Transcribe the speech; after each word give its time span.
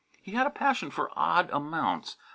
He 0.19 0.31
had 0.31 0.47
a 0.47 0.49
passion 0.49 0.89
for 0.89 1.11
odd 1.15 1.51
amounts. 1.51 2.17